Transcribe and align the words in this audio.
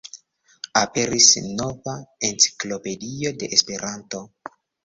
Aperis 0.79 1.27
nova 1.59 1.95
enciklopedio 2.31 3.37
de 3.43 3.55
Esperanto! 3.59 4.27